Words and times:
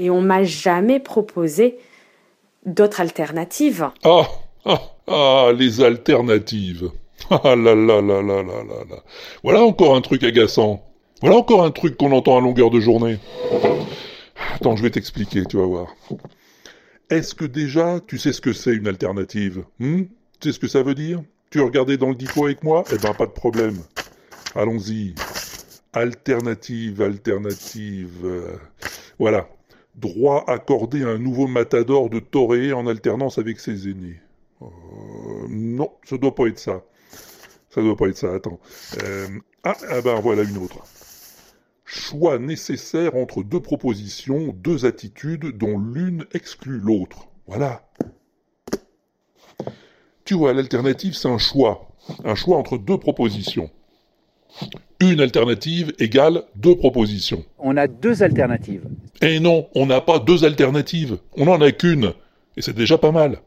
et 0.00 0.08
on 0.08 0.22
m'a 0.22 0.44
jamais 0.44 0.98
proposé 0.98 1.78
d'autres 2.64 3.02
alternatives. 3.02 3.90
Ah, 4.02 4.26
ah, 4.64 4.80
ah, 5.06 5.52
les 5.56 5.82
alternatives. 5.82 6.90
Ah 7.28 7.54
là 7.54 7.74
là 7.74 8.00
là 8.00 8.22
là 8.22 8.42
là 8.42 8.62
là 8.64 8.84
là. 8.88 8.96
Voilà 9.44 9.62
encore 9.62 9.94
un 9.94 10.00
truc 10.00 10.24
agaçant. 10.24 10.82
Voilà 11.20 11.36
encore 11.36 11.62
un 11.62 11.70
truc 11.70 11.98
qu'on 11.98 12.12
entend 12.12 12.38
à 12.38 12.40
longueur 12.40 12.70
de 12.70 12.80
journée. 12.80 13.18
Attends, 14.54 14.74
je 14.74 14.82
vais 14.82 14.90
t'expliquer, 14.90 15.44
tu 15.44 15.58
vas 15.58 15.66
voir. 15.66 15.94
Est-ce 17.10 17.34
que 17.34 17.44
déjà 17.44 18.00
tu 18.00 18.16
sais 18.16 18.32
ce 18.32 18.40
que 18.40 18.54
c'est 18.54 18.72
une 18.72 18.88
alternative 18.88 19.64
hmm? 19.80 20.04
Tu 20.40 20.48
sais 20.48 20.54
ce 20.54 20.58
que 20.58 20.66
ça 20.66 20.82
veut 20.82 20.94
dire? 20.94 21.22
Tu 21.50 21.60
regardé 21.60 21.98
dans 21.98 22.08
le 22.08 22.14
dico 22.14 22.46
avec 22.46 22.64
moi? 22.64 22.84
Eh 22.90 22.96
ben 22.96 23.12
pas 23.12 23.26
de 23.26 23.32
problème. 23.32 23.76
Allons-y. 24.54 25.14
Alternative, 25.92 27.02
alternative. 27.02 28.48
Voilà. 29.18 29.46
Droit 30.00 30.44
accordé 30.46 31.04
à 31.04 31.08
un 31.08 31.18
nouveau 31.18 31.46
matador 31.46 32.08
de 32.08 32.20
toréer 32.20 32.72
en 32.72 32.86
alternance 32.86 33.36
avec 33.38 33.60
ses 33.60 33.88
aînés. 33.88 34.20
Euh, 34.62 34.66
non, 35.48 35.92
ça 36.04 36.16
doit 36.16 36.34
pas 36.34 36.46
être 36.46 36.58
ça. 36.58 36.82
Ça 37.68 37.82
doit 37.82 37.96
pas 37.96 38.08
être 38.08 38.16
ça, 38.16 38.32
attends. 38.32 38.58
Euh, 39.02 39.28
ah, 39.62 39.76
ah 39.90 40.00
ben 40.00 40.18
voilà 40.20 40.42
une 40.42 40.58
autre. 40.58 40.78
Choix 41.84 42.38
nécessaire 42.38 43.14
entre 43.14 43.42
deux 43.42 43.60
propositions, 43.60 44.54
deux 44.56 44.86
attitudes 44.86 45.56
dont 45.58 45.78
l'une 45.78 46.24
exclut 46.32 46.78
l'autre. 46.78 47.28
Voilà. 47.46 47.90
Tu 50.24 50.34
vois, 50.34 50.52
l'alternative, 50.52 51.14
c'est 51.14 51.28
un 51.28 51.38
choix. 51.38 51.90
Un 52.24 52.34
choix 52.34 52.56
entre 52.56 52.78
deux 52.78 52.98
propositions. 52.98 53.70
Une 55.00 55.20
alternative 55.20 55.92
égale 55.98 56.42
deux 56.56 56.76
propositions. 56.76 57.44
On 57.58 57.76
a 57.76 57.86
deux 57.86 58.22
alternatives. 58.22 58.84
Eh 59.22 59.40
non, 59.40 59.68
on 59.74 59.86
n'a 59.86 60.00
pas 60.00 60.18
deux 60.18 60.44
alternatives. 60.44 61.18
On 61.36 61.46
n'en 61.46 61.60
a 61.60 61.72
qu'une. 61.72 62.12
Et 62.56 62.62
c'est 62.62 62.76
déjà 62.76 62.98
pas 62.98 63.12
mal. 63.12 63.40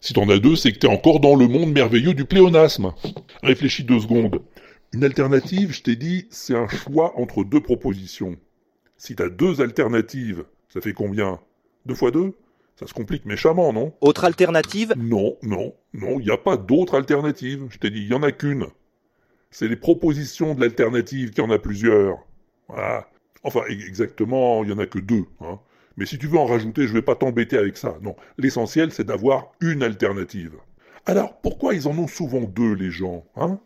Si 0.00 0.12
t'en 0.12 0.28
as 0.28 0.38
deux, 0.38 0.56
c'est 0.56 0.72
que 0.72 0.78
t'es 0.78 0.88
encore 0.88 1.20
dans 1.20 1.34
le 1.34 1.48
monde 1.48 1.72
merveilleux 1.72 2.14
du 2.14 2.24
pléonasme. 2.24 2.92
Réfléchis 3.42 3.84
deux 3.84 4.00
secondes. 4.00 4.42
Une 4.92 5.04
alternative, 5.04 5.72
je 5.72 5.82
t'ai 5.82 5.96
dit, 5.96 6.26
c'est 6.30 6.54
un 6.54 6.68
choix 6.68 7.18
entre 7.18 7.44
deux 7.44 7.60
propositions. 7.60 8.36
Si 8.96 9.14
t'as 9.16 9.28
deux 9.28 9.60
alternatives, 9.60 10.44
ça 10.68 10.80
fait 10.80 10.92
combien? 10.92 11.40
Deux 11.86 11.94
fois 11.94 12.10
deux? 12.10 12.34
Ça 12.78 12.86
se 12.86 12.94
complique 12.94 13.24
méchamment, 13.26 13.72
non? 13.72 13.92
Autre 14.00 14.24
alternative? 14.24 14.94
Non, 14.96 15.36
non, 15.42 15.74
non, 15.94 16.18
il 16.18 16.26
n'y 16.26 16.32
a 16.32 16.36
pas 16.36 16.56
d'autre 16.56 16.94
alternative. 16.94 17.66
Je 17.70 17.78
t'ai 17.78 17.90
dit, 17.90 18.00
il 18.00 18.08
y 18.08 18.14
en 18.14 18.22
a 18.22 18.32
qu'une. 18.32 18.66
C'est 19.52 19.68
les 19.68 19.76
propositions 19.76 20.54
de 20.54 20.60
l'alternative 20.60 21.30
qui 21.30 21.40
en 21.40 21.50
a 21.50 21.58
plusieurs. 21.58 22.16
Voilà. 22.68 23.06
Enfin, 23.44 23.60
e- 23.68 23.86
exactement, 23.86 24.64
il 24.64 24.70
y 24.70 24.72
en 24.72 24.78
a 24.78 24.86
que 24.86 24.98
deux. 24.98 25.26
Hein. 25.40 25.60
Mais 25.96 26.06
si 26.06 26.18
tu 26.18 26.26
veux 26.26 26.38
en 26.38 26.46
rajouter, 26.46 26.86
je 26.86 26.92
vais 26.92 27.02
pas 27.02 27.14
t'embêter 27.14 27.58
avec 27.58 27.76
ça. 27.76 27.98
Non, 28.02 28.16
l'essentiel, 28.38 28.92
c'est 28.92 29.04
d'avoir 29.04 29.52
une 29.60 29.82
alternative. 29.82 30.54
Alors, 31.04 31.38
pourquoi 31.42 31.74
ils 31.74 31.86
en 31.86 31.96
ont 31.98 32.08
souvent 32.08 32.40
deux, 32.40 32.72
les 32.72 32.90
gens 32.90 33.24
hein? 33.36 33.60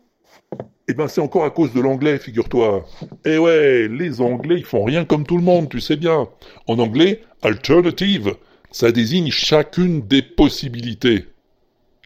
Eh 0.89 0.93
ben, 0.93 1.07
c'est 1.07 1.21
encore 1.21 1.45
à 1.45 1.51
cause 1.51 1.73
de 1.73 1.81
l'anglais, 1.81 2.17
figure-toi. 2.17 2.85
Eh 3.25 3.37
ouais, 3.37 3.87
les 3.87 4.21
Anglais, 4.21 4.55
ils 4.57 4.65
font 4.65 4.83
rien 4.83 5.03
comme 5.03 5.25
tout 5.25 5.37
le 5.37 5.43
monde, 5.43 5.69
tu 5.69 5.81
sais 5.81 5.97
bien. 5.97 6.27
En 6.67 6.79
anglais, 6.79 7.21
alternative, 7.41 8.35
ça 8.71 8.91
désigne 8.91 9.29
chacune 9.29 10.01
des 10.07 10.21
possibilités. 10.21 11.25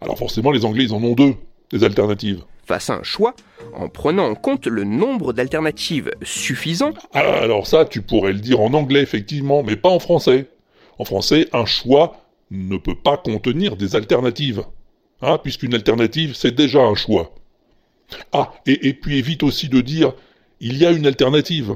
Alors 0.02 0.18
forcément, 0.18 0.52
les 0.52 0.66
Anglais, 0.66 0.86
ils 0.86 0.94
en 0.94 1.04
ont 1.04 1.14
deux, 1.14 1.36
des 1.72 1.84
alternatives. 1.84 2.44
Face 2.66 2.90
à 2.90 2.94
un 2.96 3.04
choix, 3.04 3.36
en 3.74 3.90
prenant 3.90 4.26
en 4.28 4.36
compte 4.36 4.68
le 4.68 4.84
nombre 4.84 5.34
d'alternatives 5.34 6.12
suffisant, 6.24 6.94
Ah, 7.14 7.20
Alors 7.20 7.68
ça, 7.68 7.86
tu 7.86 8.02
pourrais 8.02 8.34
le 8.34 8.40
dire 8.40 8.60
en 8.62 8.74
anglais, 8.74 9.02
effectivement, 9.02 9.64
mais 9.64 9.76
pas 9.76 9.90
en 9.90 10.00
français. 10.00 10.48
En 11.00 11.06
français, 11.06 11.48
un 11.54 11.66
choix 11.66 12.18
ne 12.52 12.78
peut 12.78 12.96
pas 12.96 13.18
contenir 13.18 13.76
des 13.78 13.96
alternatives. 13.96 14.64
Hein, 15.22 15.38
puisqu'une 15.42 15.74
alternative, 15.74 16.34
c'est 16.36 16.54
déjà 16.56 16.82
un 16.82 16.96
choix. 16.96 17.34
Ah, 18.34 18.52
et, 18.66 18.88
et 18.90 18.94
puis 18.94 19.18
évite 19.18 19.44
aussi 19.44 19.70
de 19.70 19.82
dire 19.82 20.14
il 20.60 20.78
y 20.78 20.86
a 20.86 20.92
une 20.92 21.08
alternative. 21.08 21.76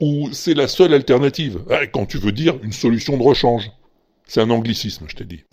Ou 0.00 0.28
c'est 0.32 0.54
la 0.54 0.66
seule 0.68 0.92
alternative. 0.92 1.62
Ah, 1.70 1.86
Quand 1.86 2.04
tu 2.06 2.18
veux 2.18 2.32
dire 2.32 2.56
une 2.62 2.72
solution 2.72 3.16
de 3.16 3.22
rechange. 3.22 3.70
C'est 4.26 4.40
un 4.40 4.50
anglicisme, 4.50 5.04
je 5.08 5.16
t'ai 5.16 5.24
dit. 5.24 5.44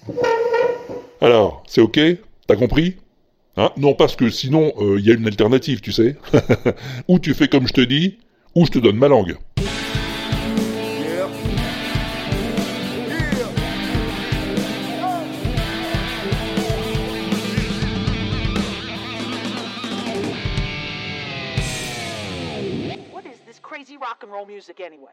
Alors, 1.22 1.64
c'est 1.68 1.82
ok? 1.82 2.00
T'as 2.48 2.56
compris? 2.56 2.96
Hein 3.58 3.72
Non, 3.76 3.94
parce 3.94 4.16
que 4.16 4.30
sinon, 4.30 4.72
euh, 4.78 4.98
il 4.98 5.06
y 5.06 5.12
a 5.12 5.14
une 5.14 5.28
alternative, 5.28 5.82
tu 5.82 5.92
sais. 5.92 6.16
ou 7.10 7.20
tu 7.20 7.34
fais 7.34 7.50
comme 7.50 7.68
je 7.68 7.74
te 7.74 7.82
dis, 7.82 8.20
ou 8.56 8.66
je 8.66 8.72
te 8.72 8.80
donne 8.80 8.96
ma 8.96 9.10
langue. 9.10 9.38
What 23.12 23.26
is 23.26 23.40
this 23.46 23.60
crazy 23.60 23.98
rock 23.98 24.24
and 24.24 24.32
roll 24.32 24.46
music 24.46 24.80
anyway? 24.80 25.12